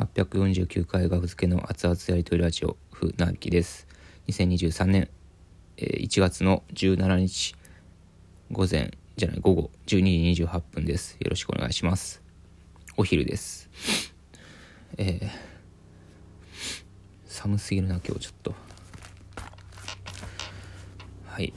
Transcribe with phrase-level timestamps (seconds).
[0.00, 3.86] 849回学付けの熱々やりとりラジオ風なびきです。
[4.28, 5.10] 2023年、
[5.76, 7.54] えー1月の17日
[8.50, 11.18] 午前じゃない午後12時28分です。
[11.20, 12.22] よろしくお願いします。
[12.96, 13.68] お昼です。
[14.96, 15.28] えー
[17.26, 18.54] 寒すぎるな今日ちょっと。
[21.26, 21.52] はい。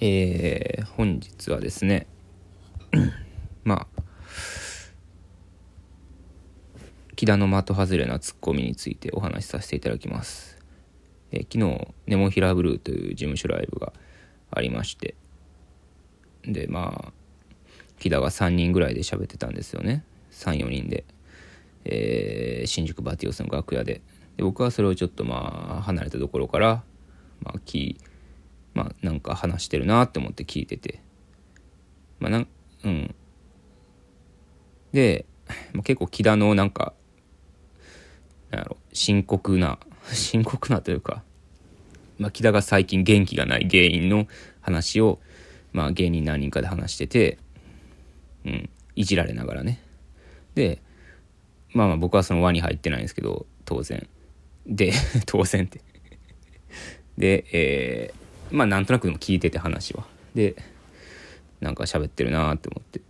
[0.00, 2.06] えー本日はですね
[3.64, 4.02] まあ
[7.16, 10.58] 木田の的外れなツッコミについてお話しさせていただきます、
[11.32, 13.94] え昨日ネモフィラブルーという事務所ライブが
[14.50, 15.14] ありまして。
[16.44, 17.12] でまあ
[17.98, 20.04] 木田が3人ぐらいで喋ってたんですよね。
[20.32, 21.04] 34人で、
[21.86, 24.02] えー新宿バティオスの楽屋で。
[24.36, 26.84] で僕はそれをちょっとまあ離れたところから
[27.40, 27.96] まあ聞
[28.74, 31.00] まあなんか話してるなって思って聞いてて。
[32.20, 32.48] まあなん
[32.84, 33.14] うん。
[34.92, 35.24] で、
[35.82, 36.92] 結構木田のなんか
[38.50, 39.78] なんやろ深刻な
[40.12, 41.22] 深刻なというか、
[42.18, 44.26] まあ、木田が最近元気がない原因の
[44.60, 45.18] 話を、
[45.72, 47.38] まあ、芸人何人かで話してて、
[48.44, 49.80] うん、いじられながらね。
[50.54, 50.80] で
[51.74, 54.08] まあまあ僕はその輪に入ってないんですけど当然。
[54.66, 54.92] で
[55.26, 55.80] 当然って。
[57.18, 60.06] でえーまあなんとなくでも聞いてて話は。
[60.34, 60.56] で
[61.60, 63.00] なんか喋ってるなーって思って。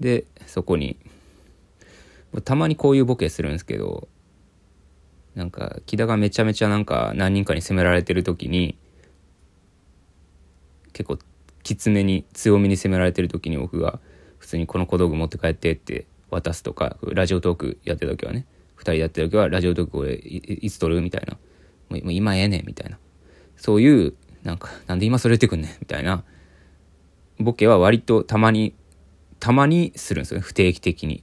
[0.00, 0.96] でそこに
[2.44, 4.08] たまにこういうボケするんですけど
[5.36, 8.76] なんか木田がめちゃめちゃなんか何人かに責められてる時に
[10.92, 11.18] 結構
[11.62, 14.00] きつめに強めに責められてる時に僕が
[14.38, 18.46] 普通にこの小道具持って帰ってって渡すとかラジオトークやってる時はね
[18.78, 21.36] 2人でやってる時はラジオトークこれいつ撮るみたいな。
[21.88, 22.98] もう今ええねんみたいな。
[23.56, 26.24] そういうなんかなんで今それ言ってくんねんみたいな。
[27.38, 28.74] ボケは割とたまに
[29.40, 31.22] たまにするんですよね不定期的に。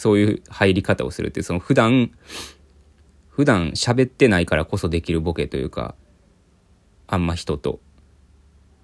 [0.00, 2.10] そういう入り方をするっていうその普段
[3.28, 5.94] 普段喋ってないからこそできるボケというか
[7.06, 7.80] あんま人と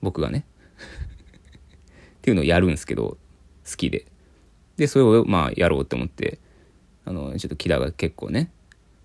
[0.02, 0.44] 僕がね
[2.18, 3.16] っていうのをやるんですけど
[3.68, 4.04] 好きで。
[4.76, 6.38] でそれをまあやろうと思って
[7.06, 8.52] あのちょっと木田が結構ね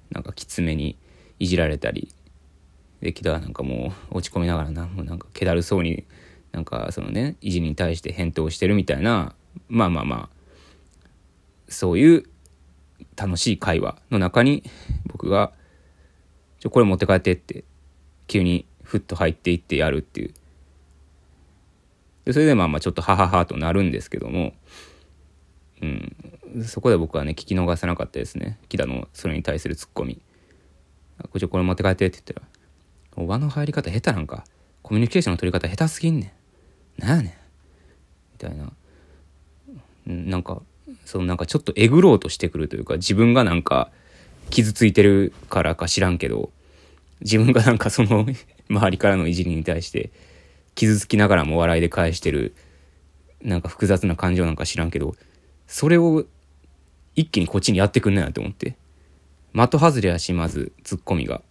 [0.09, 0.97] なんかきつめに
[1.39, 2.09] いじられたり
[2.99, 6.03] で木田はなんかもう落ち込みながらなもうなんか気だるそうに
[6.51, 9.33] なんかそのねいじりに対して返答してるみたいな
[9.69, 10.40] まあまあまあ
[11.71, 12.23] そういう
[13.15, 14.63] 楽しい会話の中に
[15.05, 15.51] 僕が
[16.59, 17.63] 「ちょこれ持って帰って」って
[18.27, 20.33] 急にふっと入っていってやるっていう。
[22.25, 24.53] でそれでまあまあちょっとハハハとなるんですけども。
[25.81, 26.15] うん。
[26.63, 28.59] そこで僕はね聞き逃さなかったですね。
[28.69, 30.21] 木田のそれに対するツッコミ
[31.31, 32.47] 「これこれ持って帰って」って言ったら
[33.23, 34.43] 「お輪の入り方下手なんか。
[34.83, 36.33] コミュニケーションの取り方下手すぎんね。
[36.99, 37.29] んなんやね。
[37.29, 37.31] ん」
[38.33, 38.73] みたいな。
[40.07, 40.61] うんなんか
[41.05, 43.89] そのなんかちょっとえぐろうとしてくるというか自分がなんか
[44.49, 46.51] 傷ついてるからか知らんけど
[47.21, 48.25] 自分がなんかその
[48.69, 50.11] 周りからのいじりに対して
[50.75, 52.53] 傷つきながらも笑いで返してる
[53.41, 55.15] なんか複雑な感情なんか知らんけど
[55.67, 56.25] それを
[57.15, 58.75] 一気にこっちにやってくんなよって思って。
[59.53, 61.41] 的外れやしまずツッコミが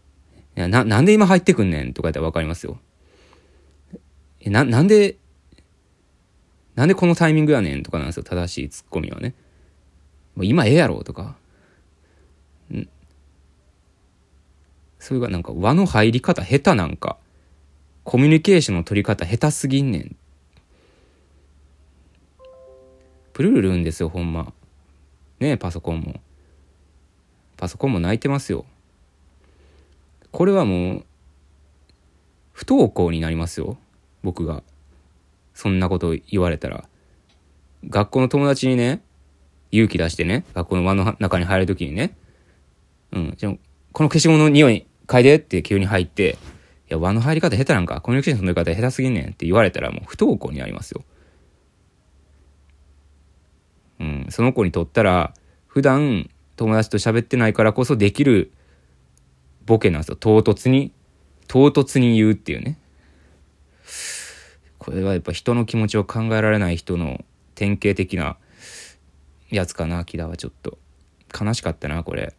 [0.54, 2.78] 「ななんで今入ってくんねん」とか言ったら分かりますよ。
[4.40, 5.16] えななんで
[6.78, 8.22] なんでこのタイミングやねんとかなんですよ。
[8.22, 9.34] 正しいツッコミはね。
[10.36, 11.34] もう今ええやろとか。
[12.72, 12.88] ん？
[15.00, 17.16] それがなんか輪の入り方下手なんか。
[18.04, 20.16] コミュニケーションの取り方下手すぎんねん。
[23.32, 24.52] プルルルんですよほんま。
[25.40, 26.20] ねえパソコンも。
[27.56, 28.64] パソコンも泣いてますよ。
[30.30, 31.04] これはもう
[32.52, 33.78] 不登校になりますよ
[34.22, 34.62] 僕が。
[35.58, 36.84] そんなこと言われたら
[37.88, 39.02] 学校の友達にね
[39.72, 42.16] 勇気出してね学校の輪の中に入る時にね
[43.10, 43.52] うんじゃ
[43.90, 46.38] この消しゴムの匂い嗅いでって急に入って
[46.88, 51.02] いや輪の入り方下手なんかコミュニケーションの取り方下手すぎんねんって言われたらもう不登校になりますよ。
[53.98, 55.34] うんその子にとったら
[55.66, 58.52] 普段友達と喋ってないからこそできる
[59.66, 60.14] ボケなんですよ。
[60.14, 60.92] 唐突に
[61.48, 62.78] 唐突に言うっていうね。
[64.88, 67.22] これはやっぱ人の気持ちを考えられない人の
[67.54, 68.38] 典型的な
[69.50, 70.78] やつかな木田はちょっと。
[71.38, 72.32] 悲しかったなこれ。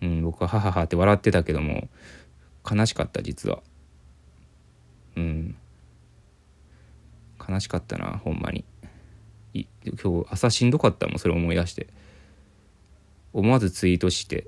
[0.00, 1.88] うん僕はハハハって笑ってたけども
[2.70, 3.64] 悲しかった実は。
[5.16, 5.56] うん。
[7.48, 8.64] 悲しかったなほんまに。
[9.52, 11.88] 今日朝しんどかったもんそれ思い出して。
[13.32, 14.46] 思わずツイートして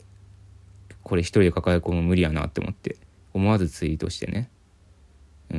[1.02, 2.96] これ一人で抱え込む無理やなって思って。
[3.34, 4.49] 思わずツイートしてね。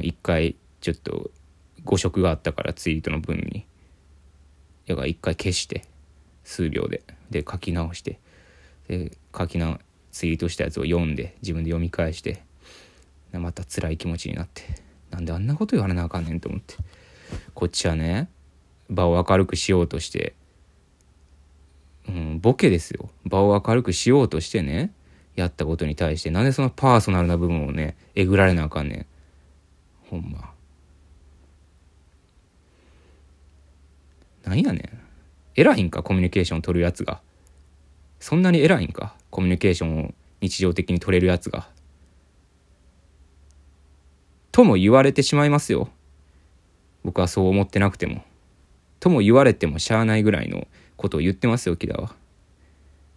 [0.02, 1.32] 一回ちょっと
[1.86, 3.66] 誤色があったからツイートの文に
[4.86, 5.86] だから一回消して
[6.44, 7.04] 数秒で。
[7.30, 8.20] で書き直して。
[8.90, 9.80] で書きな
[10.12, 12.44] ツイートしたやつを読んで自分で読み返して
[13.32, 14.64] また辛い気持ちになって。
[15.10, 16.76] なんであんなこと言われなあかんねんと思って。
[17.54, 18.28] こっちはね
[18.90, 20.36] 場を明るくしようとして
[22.10, 23.10] うんボケですよ。
[23.24, 24.92] 場を明るくしようとしてね
[25.38, 29.06] やったことに対してなんでそのパーソナルな部分をねえぐられなあかんねん。
[30.10, 30.53] ほんま。
[34.44, 34.90] なんやねん。
[35.56, 37.22] 偉いんかコミュニケーション取るやつが。
[38.20, 41.68] そんなに偉いんかコミュニケーションを日常的に取れるやつが。
[44.52, 45.90] とも言われてしまいますよ。
[47.04, 48.24] 僕はそう思ってなくても。
[49.00, 52.16] とも言われてもしゃあないぐらいのことを言ってますよ木田は。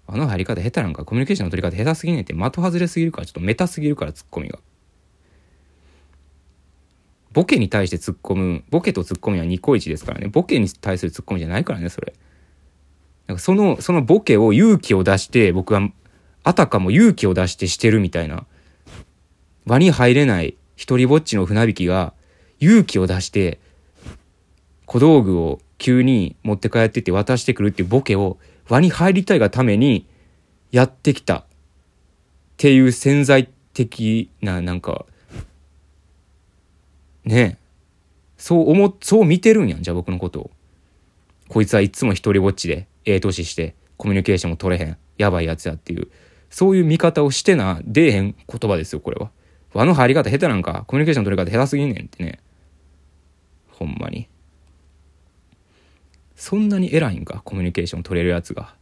[0.08, 4.58] あの入り方下手なんかコミュニケーションの取り方下手すぎねえって的外れすぎるからちょっとメタすぎるからツッコミが。
[7.36, 10.28] ボケに対して突っ込む、ボケと突っ込みはニコイチですからね。
[10.28, 12.14] ボケに対する突っ込みじゃないからね、それ。
[13.26, 15.86] なんかその、そのボケを勇気を出して、僕は、
[16.44, 18.46] あたかも勇気を出してしてるみたいな。
[19.66, 22.14] 輪に入れない一人ぼっちの船引きが
[22.58, 23.60] 勇気を出して、
[24.86, 28.38] 小道具を急に持って帰ってって渡してくるっていうボケを
[28.70, 30.08] 輪に入りたいがために
[30.70, 31.44] やってきたっ
[32.56, 35.04] ていう潜在的ななんか
[37.26, 37.58] ね
[38.38, 40.50] そう思、そう見てるんやん、じゃあ僕のことを。
[41.48, 46.08] こいつはいつも一人ぼっちで、ええ年して、コミュニケーションも取れへん、やばいやつやっていう、
[46.50, 49.30] そういう見方をしてな、出えへん言葉ですよ、これは。
[49.72, 52.40] 輪の入り方下手なんか、コミュニケーション取り方下手すぎんねんってね。
[53.70, 54.28] ほんまに。
[56.34, 58.74] そんなに偉いんか、コミュニケーション取れるやつが。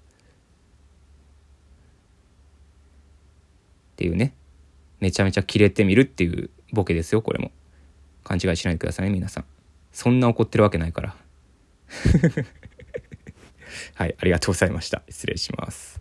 [3.93, 4.35] っていうね。
[5.01, 7.53] めちゃめちゃキレてみるっていうボケですよ、これも。
[8.25, 9.45] 勘違いしないでください皆さん。
[9.93, 11.15] そんな怒ってるわけないから。
[13.95, 15.03] はいありがとうございました。
[15.09, 15.93] 失礼します。